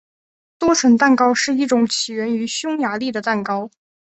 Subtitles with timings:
[0.57, 3.69] 多层蛋糕是一种起源于匈牙利的蛋糕。